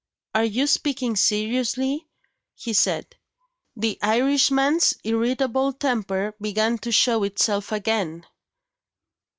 [0.33, 2.07] "Are you speaking seriously?"
[2.55, 3.15] he said.
[3.75, 8.25] The Irishman's irritable temper began to show itself again.